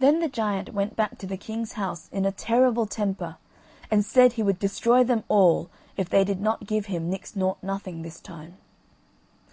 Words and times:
Then 0.00 0.18
the 0.18 0.28
giant 0.28 0.72
went 0.72 0.96
back 0.96 1.18
to 1.18 1.26
the 1.28 1.36
king's 1.36 1.74
house 1.74 2.08
in 2.10 2.24
a 2.26 2.32
terrible 2.32 2.84
temper 2.84 3.36
and 3.88 4.04
said 4.04 4.32
he 4.32 4.42
would 4.42 4.58
destroy 4.58 5.04
them 5.04 5.22
all 5.28 5.70
if 5.96 6.10
they 6.10 6.24
did 6.24 6.40
not 6.40 6.66
give 6.66 6.86
him 6.86 7.10
Nix 7.10 7.36
Nought 7.36 7.62
Nothing 7.62 8.02
this 8.02 8.18
time. 8.20 8.56